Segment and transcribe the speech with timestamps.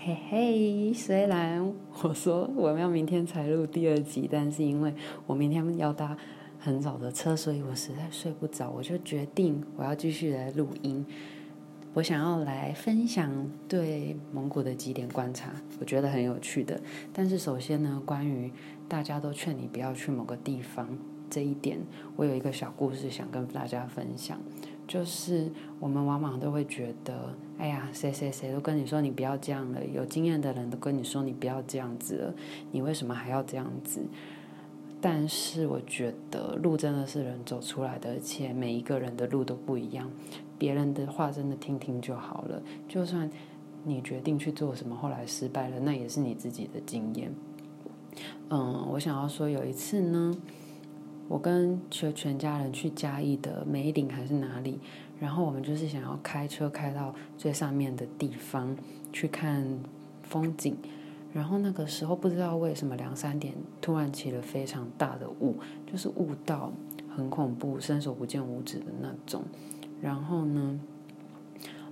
[0.00, 4.94] 嘿嘿，虽然我说我们要明天才录第二集，但是因为
[5.26, 6.16] 我明天要搭
[6.56, 11.04] 很早的车，所以我实在睡不着，我就决定我要继续来录音。
[11.94, 15.50] 我想要来分享对蒙古的几点观察，
[15.80, 16.80] 我觉得很有趣的。
[17.12, 18.52] 但是首先呢，关于
[18.88, 20.88] 大家都劝你不要去某个地方
[21.30, 21.78] 这一点，
[22.16, 24.38] 我有一个小故事想跟大家分享。
[24.86, 32.34] 就是我们往往都会觉得，哎呀，谁谁谁都跟你说你不要这样了，有经验的人都跟你说你不要这样子了，
[32.72, 34.00] 你为什么还要这样子？
[34.98, 40.10] 但是我觉得路真的是人走出来的，而且每一个人的路都不一样，
[40.58, 42.62] 别人的话真的听听就好了。
[42.88, 43.30] 就算
[43.84, 47.30] 你决定去做什么，后来失败了，那也是你自己的经验。
[48.48, 50.34] 嗯，我想要说有一次呢。
[51.28, 54.80] 我跟全全家人去嘉义的梅岭还是哪里，
[55.20, 58.74] 然后我们就是想要开车开到最上面的地方
[59.12, 59.78] 去看
[60.22, 60.74] 风景，
[61.34, 66.72] 然后那个时候不知道为什么两三点突然起了非常大的雾，就是雾到
[67.14, 69.42] 很恐怖，伸手不见五指的那种。
[70.00, 70.80] 然后呢，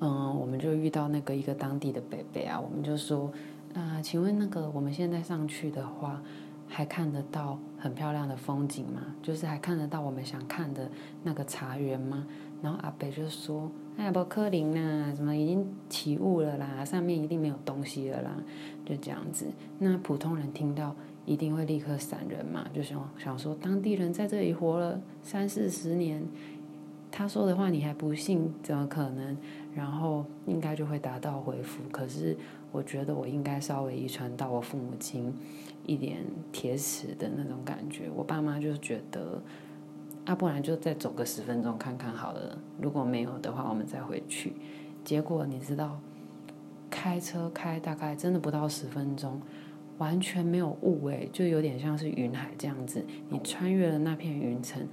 [0.00, 3.30] 嗯，我们就遇到那个一个当地的伯伯啊，我们就说
[3.74, 6.20] 啊，请问那个我们现在上去的话，
[6.66, 9.00] 还看得到很漂亮的风景吗？
[9.22, 10.88] 就是还看得到我们想看的
[11.24, 12.26] 那个茶园吗？
[12.62, 16.84] 然后阿北就说：“哎呀，不可能啦，怎么已经起雾了啦？
[16.84, 18.30] 上面一定没有东西了啦。”
[18.84, 19.46] 就这样子。
[19.78, 26.22] 那普通人听到一定会立刻闪人嘛，就想想说当地人在这里活了三四十年，
[27.10, 29.36] 他说的话你还不信，怎么可能？
[29.74, 31.82] 然后应该就会达到回复。
[31.90, 32.36] 可是
[32.72, 35.34] 我觉得我应该稍微遗传到我父母亲。
[35.86, 36.18] 一点
[36.52, 39.42] 铁齿的那种感觉，我爸妈就觉得，
[40.24, 42.56] 啊，不然就再走个十分钟看看好了。
[42.80, 44.52] 如果没有的话，我们再回去。
[45.02, 45.98] 结果你知道，
[46.90, 49.40] 开车开大概真的不到十分钟，
[49.98, 53.04] 完全没有雾诶，就有点像是云海这样子。
[53.30, 54.86] 你穿越了那片云层，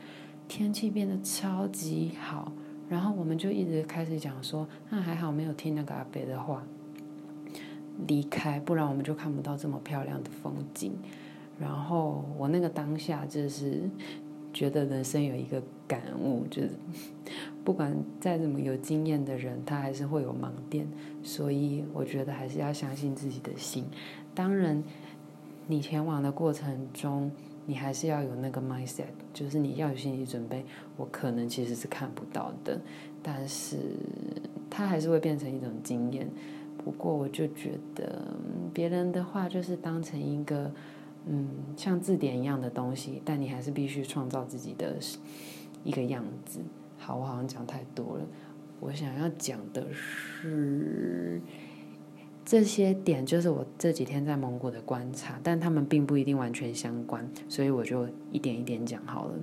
[0.48, 2.52] 天气变得超级好。
[2.90, 6.64] 然后我们就一直开始讲说，那还好没有听那个阿伯的话。
[8.08, 10.94] 离开，不然我们就看不到这么漂亮的风景。
[11.60, 13.90] 然后我那个当下就是
[14.54, 16.70] 觉得人生有一个感悟，就是
[17.66, 20.88] 不管再怎么有经验的人，他还是会有盲点。
[21.24, 23.84] 所以我觉得还是要相信自己的心。
[24.36, 24.84] 当然，
[25.66, 27.32] 你前往的过程中，
[27.68, 30.66] 你还是要有那个 mindset，就是你要有心理准备。
[30.96, 32.80] 我可能其实是看不到的，
[33.22, 33.78] 但是
[34.70, 36.28] 它还是会变成一种经验。
[36.78, 38.34] 不过我就觉得
[38.74, 40.72] 别人的话就是当成一个
[41.26, 44.96] 嗯像字典一样的东西，但你还是必须创造自己的
[45.84, 46.62] 一个样子。
[46.98, 48.24] 好，我好像讲太多了。
[48.80, 51.42] 我想要讲的是
[52.50, 59.34] 这些点，就是我这几天在蒙古的观察，但他们并不一定完全相关，所以我就一点一点讲好了。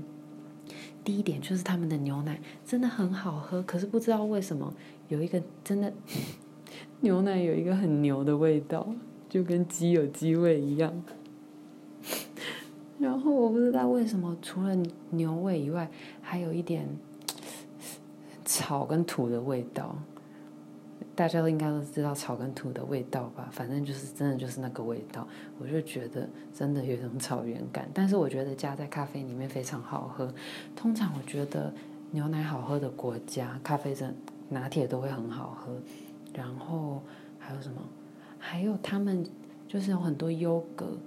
[1.05, 4.73] 第一点就是他们的牛奶真的很好喝，可是不知道为什么
[5.09, 5.93] 有一个真的。
[7.03, 8.89] 牛奶有一个很牛的味道，
[9.29, 11.05] 就跟鸡有鸡味一样。
[12.99, 14.75] 然后我不知道为什么，除了
[15.11, 15.91] 牛味以外，
[16.23, 16.89] 还有一点
[18.47, 19.95] 草跟土的味道。
[21.15, 23.49] 大家都应该都知道草跟土的味道吧？
[23.53, 25.27] 反正就是真的就是那个味道，
[25.59, 27.89] 我就觉得真的有一种草原感。
[27.95, 30.33] 但是我觉得加在咖啡里面非常好喝。
[30.75, 31.73] 通常我觉得
[32.11, 34.15] 牛奶好喝的国家，咖啡真
[34.49, 35.77] 拿铁都会很好喝。
[36.35, 37.01] 然后
[37.39, 37.77] 还有什么？
[38.39, 39.25] 还有他们
[39.69, 40.99] 就是有很多优格，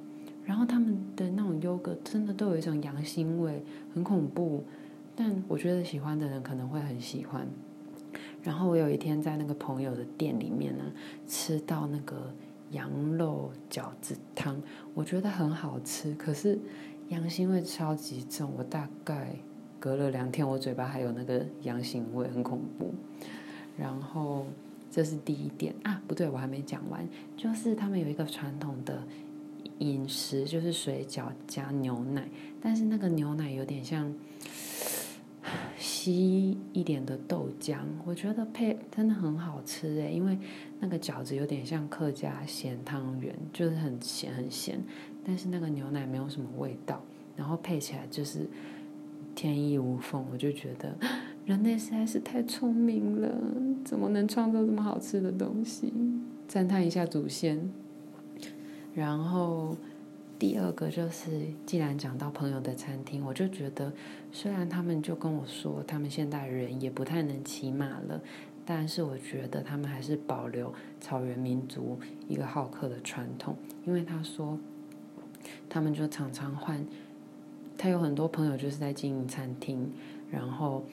[0.46, 3.62] 然后他们的那种优格真的都有一种羊腥味，
[3.94, 4.64] 很恐怖。
[5.16, 7.46] 但我觉得喜欢的人可能会很喜欢。
[8.48, 10.86] 然后我有一天在那个朋友的店里面呢，
[11.28, 12.34] 吃到那个
[12.72, 14.62] 羊肉饺子汤，
[14.94, 16.58] 我觉得很好吃，可是
[17.10, 18.54] 羊腥味超级重。
[18.58, 19.36] 我大概
[19.82, 22.94] 隔了两天，我嘴巴还有那个羊腥味，很恐怖。
[23.78, 24.46] 然后。
[24.90, 27.08] 这是第一点啊，不对，我还没讲完。
[27.36, 29.04] 就是他们有一个传统的
[29.80, 32.28] 饮食，就是水饺加牛奶，
[32.60, 34.12] 但是那个牛奶有点像
[36.08, 40.38] 稀一点的豆浆，我觉得配真的很好吃诶，因为
[40.80, 44.82] 那个饺子有点像客家咸汤圆，就是很咸很咸，
[45.26, 47.02] 但是那个牛奶没有什么味道，
[47.36, 48.48] 然后配起来就是
[49.36, 50.96] 天衣无缝，我就觉得。
[51.46, 53.30] 人类实在是太聪明了，
[53.84, 55.92] 怎么能创造这么好吃的东西？
[56.48, 57.70] 赞叹一下祖先。
[58.96, 59.76] 然后
[60.40, 63.92] 第二个就是，既然讲到朋友的餐厅，我就觉得，
[64.32, 68.22] 虽然他们就跟我说，他们现代人也不太能骑马了，
[68.64, 73.56] 但是我觉得他们还是保留草原民族一个好客的传统，
[73.86, 74.60] 因为他说，
[75.68, 76.86] 他们就常常换，
[77.76, 79.92] 他有很多朋友就是在经营餐厅，
[80.30, 80.84] 然后，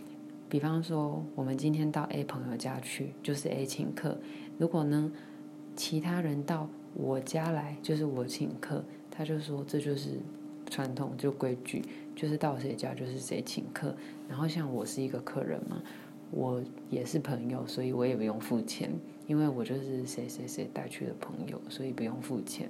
[0.48, 4.16] 比方说我们今天到 A 朋友家去，就是 A 请客，
[4.56, 5.12] 如果呢，
[5.76, 8.84] 其他人到我家来，就是我请客，
[9.16, 10.18] 他就说这就是
[10.68, 11.82] 传统，就规矩。
[12.16, 13.92] 就是到谁家就是谁请客，
[14.28, 15.82] 然后像我是一个客人嘛，
[16.30, 18.88] 我也是朋友，所以我也不用付钱，
[19.26, 22.68] 因为我就是谁谁谁带去的朋友，所以不用付钱。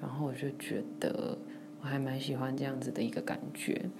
[0.00, 1.36] 然后我就觉得
[1.82, 3.90] 我还蛮喜欢这样子的一个感觉，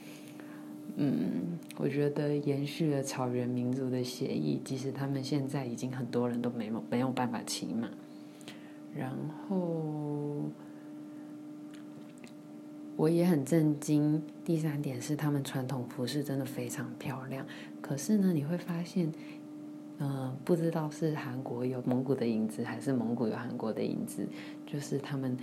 [0.97, 7.91] 嗯，我觉得延续了草原民族的协议，即使他们现在已经很多人都没有没有办法骑马，
[8.97, 9.15] 然
[9.47, 10.45] 后。
[12.99, 14.21] 我也很震惊。
[14.45, 17.47] 第三点是，他们传统服饰真的非常漂亮。
[17.81, 19.13] 可是呢，你会发现，
[20.01, 24.27] 嗯、不知道是韩国有蒙古的影子，还是蒙古有韩国的影子。
[24.67, 25.37] 就是他们，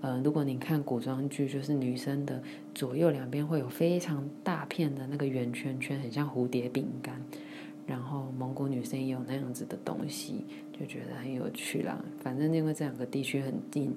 [0.00, 2.42] 呃，如果你看古装剧，就是女生的
[2.74, 7.20] 左右两边会有非常大片的那个圆圈圈，很像蝴蝶饼干。
[7.86, 12.02] 然后蒙古女生也有那样子的东西，就觉得很有趣啦。
[12.20, 13.94] 反正因为这两个地区很近。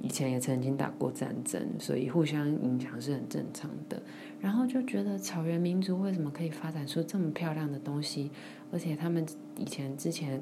[0.00, 4.02] 以前也曾经打过战争，所以互相影响是很正常的。
[4.40, 8.30] 然后就觉得草原民族为什么可以发展出这么漂亮的东西？
[8.72, 9.24] 而且他们
[9.56, 10.40] 以前之前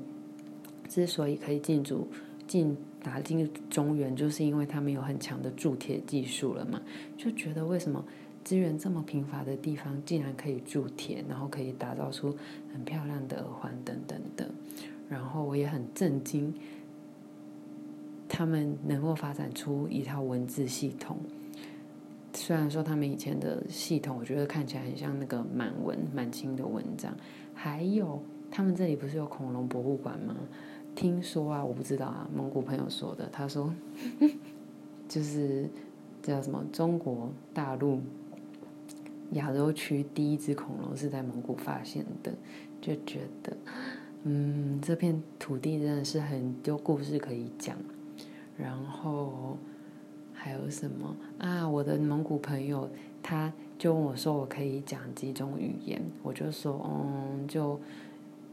[0.89, 2.09] 之所以可以进驻
[2.47, 6.81] 进打进中原，就是因为他们有很强的铸铁技术了嘛。
[7.19, 8.03] 就觉得为什么
[8.43, 12.35] 资源这么贫乏的地方，竟然可以铸铁，然后可以打造出
[12.73, 14.51] 很漂亮的耳环等等的。
[15.09, 16.55] 然后我也很震惊。
[18.41, 21.19] 他们能够发展出一套文字系统，
[22.33, 27.15] 虽然说他们以前的系统，我觉得看起来很像那个满文、满清的文章。
[27.53, 30.35] 还有，他们这里不是有恐龙博物馆吗？
[30.95, 33.29] 听说啊，我不知道啊，蒙古朋友说的。
[33.31, 33.71] 他说，
[35.07, 35.69] 就是
[36.23, 38.01] 叫什么中国大陆
[39.33, 42.33] 亚洲区第一只恐龙是在蒙古发现的，
[42.81, 43.55] 就觉得，
[44.23, 47.77] 嗯，这片土地真的是很多故事可以讲。
[48.61, 49.57] 然后
[50.33, 51.69] 还有什么啊？
[51.69, 52.89] 我的蒙古朋友
[53.23, 57.81] 他就问我说：“我可以讲几种语言？”我就说：“嗯，就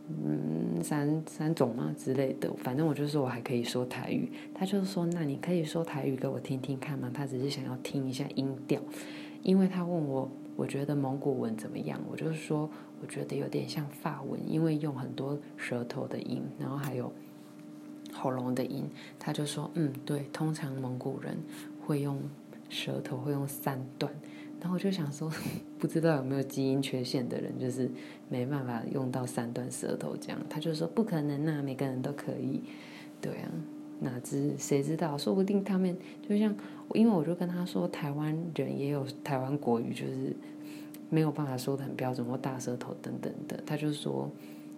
[0.10, 2.52] 嗯三三种嘛之类的。
[2.58, 8.82] 反正我就说我还可以说台语。”他就说：“那你可以说台语给我听听看吗？”他只是想要听一下音调，
[9.44, 12.00] 因为他问我我觉得蒙古文怎么样？
[12.10, 12.70] 我就说
[13.02, 17.12] 我觉得有点像法文，因为用很多舌头的音，然后还有。
[18.18, 21.38] 喉咙的音，他就说：“嗯，对，通常蒙古人
[21.86, 22.20] 会用
[22.70, 24.12] 舌头，会用三段。”
[24.60, 25.32] 然后我就想说，
[25.78, 27.90] 不知道有没有基因缺陷的人，就是
[28.28, 30.40] 没办法用到三段舌头这样。
[30.50, 32.64] 他就说：“不可能呐，每个人都可以。”
[33.22, 33.52] 对啊，
[34.00, 35.16] 哪知谁知道？
[35.18, 35.96] 说不定他们
[36.28, 36.56] 就像，
[36.94, 40.36] 因为我就跟他说，台湾人也有台湾国语，就是
[41.10, 43.62] 没有办法说的很标准或大舌头等等的。
[43.66, 44.30] 他就说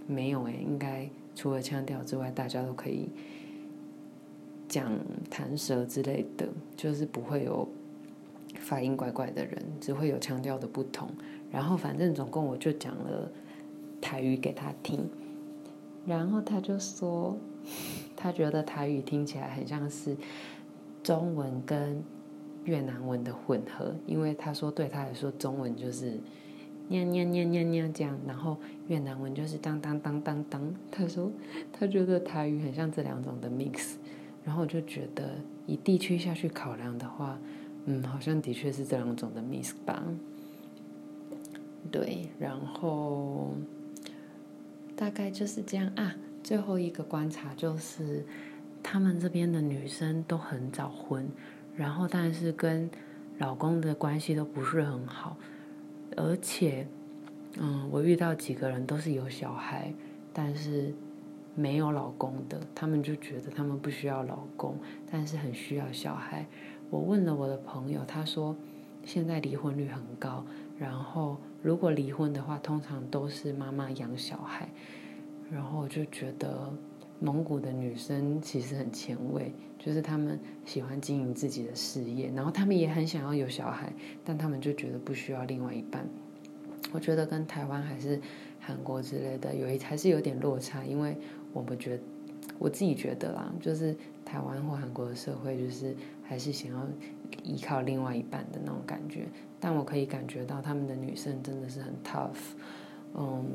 [0.07, 1.09] 没有诶，应该。
[1.39, 3.07] 除了腔调之外，大家都可以
[4.68, 4.91] 讲
[5.30, 6.45] 弹舌之类的，
[6.75, 7.65] 就是不会有
[8.56, 11.09] 发音怪怪的人，只会有腔调的不同。
[11.50, 13.31] 然后反正总共我就讲了
[14.01, 15.09] 台语给他听，
[16.06, 17.38] 然后他就说
[18.18, 20.18] 他觉得台语听起来很像是
[21.01, 22.03] 中文跟
[22.65, 26.19] 越南文的混合，因为他说对他来说中文就是。
[26.89, 30.74] 念念念念念这样，然后越南文就是当当当当当。
[30.91, 31.31] 他说
[31.72, 33.93] 他觉得台语很像这两种的 mix，
[34.43, 37.39] 然后我就觉得以地区下去考量的话，
[37.86, 40.03] 嗯，好像的确是这两种的 mix 吧。
[41.91, 43.53] 对，然后
[44.96, 46.15] 大概就是这样啊。
[46.43, 48.25] 最后一个观察就是，
[48.81, 51.29] 他们这边的女生都很早婚，
[51.75, 52.89] 然后但是跟
[53.38, 55.38] 老公的关系都不是很好。
[56.18, 56.88] 而且，
[57.58, 59.94] 嗯，我遇到几个人都是有小孩，
[60.34, 60.94] 但是
[61.56, 64.78] 没有老公的，他们就觉得他们不需要老公，
[65.12, 66.46] 但是很需要小孩。
[66.89, 68.56] 我问了我的朋友，他说
[69.06, 70.46] 现在离婚率很高，
[70.78, 74.70] 然后如果离婚的话，通常都是妈妈养小孩。
[75.51, 76.72] 然后我就觉得
[77.20, 83.92] 蒙古的女生其实很前卫，就是她们喜欢经营自己的事业，然后她们也很想要有小孩，
[84.24, 86.08] 但他们就觉得不需要另外一半。
[86.92, 88.20] 我觉得跟台湾还是
[88.60, 91.16] 韩国之类的有一还是有点落差，因为
[91.54, 92.00] 我们觉
[92.58, 93.96] 我自己觉得啦，就是
[94.26, 96.88] 台湾或韩国的社会就是还是想要
[97.44, 99.28] 依靠另外一半的那种感觉，
[99.60, 102.56] 但我可以感觉到他们的女生真的是很 tough，
[103.14, 103.46] 嗯，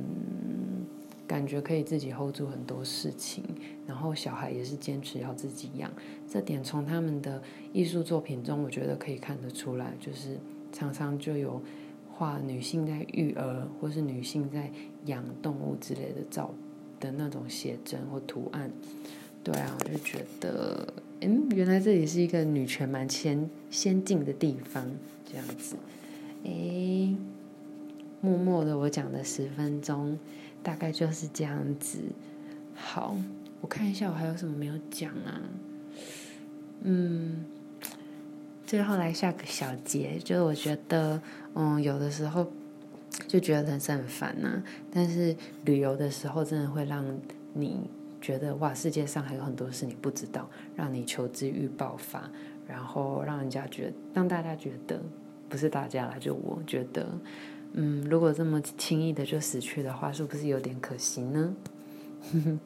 [1.26, 3.42] 感觉可以自己 hold 住很多事情，
[3.86, 5.90] 然后小孩也是坚持要自己养，
[6.28, 10.38] 这点从他们的艺术作品中，我觉得可以看得出来，就是
[10.70, 11.62] 常常就有
[12.12, 14.70] 画女性在育儿，或是女性在
[15.06, 16.52] 养动物之类的照
[17.00, 18.70] 的那种写真或图案。
[19.42, 24.90] 对啊，我就觉得，嗯，原来这里是一个女权蛮先先进的地方，
[25.24, 25.76] 这样子，
[26.44, 27.16] 诶，
[28.20, 30.18] 默默的我讲了十分钟。
[30.64, 31.98] 大概就是这样子。
[32.74, 33.14] 好，
[33.60, 35.40] 我看一下我还有什么没有讲啊？
[36.82, 37.44] 嗯，
[38.66, 41.20] 最后来下个小结，就是我觉得，
[41.54, 42.50] 嗯，有的时候
[43.28, 47.04] 就觉得人生很烦呐，但是旅游的时候真的会让
[47.52, 47.88] 你
[48.20, 52.28] 觉得哇，世界上还有很多事你不知道，让你求知欲爆发，
[52.66, 55.00] 然后让人家觉得，让大家觉得，
[55.48, 57.06] 不是大家啦，就我觉得。
[57.74, 61.54] 嗯，如果这么轻易的就死去的话，是不是有点可惜呢？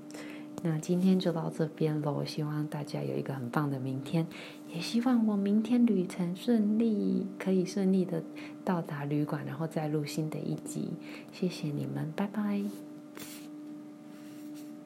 [0.62, 4.26] 那今天就到这边喽，希望大家有一个很棒的明天，
[4.68, 8.22] 也希望我明天旅程顺利，可以顺利的
[8.64, 10.90] 到达旅馆，然后再录新的一集。
[11.32, 12.88] 谢谢你们，拜拜。